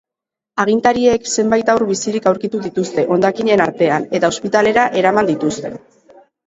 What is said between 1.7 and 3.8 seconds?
haur bizirik aurkitu dituzte hondakinen